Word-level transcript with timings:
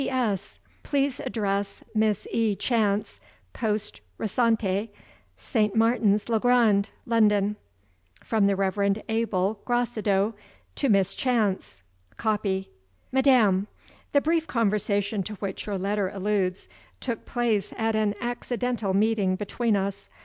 "P. 0.01 0.09
S. 0.09 0.57
Please 0.81 1.19
address: 1.19 1.83
Miss 1.93 2.25
E. 2.31 2.55
Chance, 2.55 3.19
Poste 3.53 4.01
Restante, 4.17 4.89
St. 5.37 5.75
Martin's 5.75 6.27
le 6.27 6.39
Grand, 6.39 6.89
London." 7.05 7.55
"From 8.23 8.47
the 8.47 8.55
Rev. 8.55 8.97
Abel 9.07 9.61
Gracedieu 9.63 10.33
to 10.73 10.89
Miss 10.89 11.13
Chance. 11.13 11.83
(Copy.) 12.17 12.71
"MADAM 13.11 13.67
The 14.11 14.21
brief 14.21 14.47
conversation 14.47 15.21
to 15.21 15.35
which 15.35 15.67
your 15.67 15.77
letter 15.77 16.09
alludes, 16.09 16.67
took 16.99 17.27
place 17.27 17.71
at 17.77 17.95
an 17.95 18.15
accidental 18.21 18.95
meeting 18.95 19.35
between 19.35 19.75
us. 19.77 20.09